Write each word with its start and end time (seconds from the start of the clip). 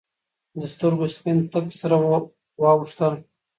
د 0.59 0.61
سترګو 0.73 1.05
سپین 1.15 1.37
تک 1.51 1.65
سره 1.79 1.95
واوختېدل. 2.61 3.13